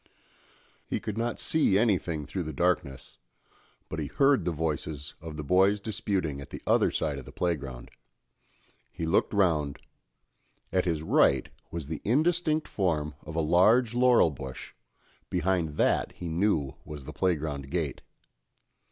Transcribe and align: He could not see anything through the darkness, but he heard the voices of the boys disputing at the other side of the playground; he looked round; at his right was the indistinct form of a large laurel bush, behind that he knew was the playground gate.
He 0.87 0.99
could 0.99 1.15
not 1.15 1.39
see 1.39 1.77
anything 1.77 2.25
through 2.25 2.41
the 2.41 2.53
darkness, 2.53 3.19
but 3.87 3.99
he 3.99 4.07
heard 4.07 4.45
the 4.45 4.51
voices 4.51 5.13
of 5.21 5.37
the 5.37 5.43
boys 5.43 5.79
disputing 5.79 6.41
at 6.41 6.49
the 6.49 6.63
other 6.65 6.89
side 6.89 7.19
of 7.19 7.25
the 7.25 7.31
playground; 7.31 7.91
he 8.91 9.05
looked 9.05 9.31
round; 9.31 9.77
at 10.71 10.85
his 10.85 11.03
right 11.03 11.49
was 11.69 11.85
the 11.85 12.01
indistinct 12.03 12.67
form 12.67 13.13
of 13.21 13.35
a 13.35 13.41
large 13.41 13.93
laurel 13.93 14.31
bush, 14.31 14.73
behind 15.29 15.77
that 15.77 16.13
he 16.13 16.29
knew 16.29 16.75
was 16.83 17.05
the 17.05 17.13
playground 17.13 17.69
gate. 17.69 18.01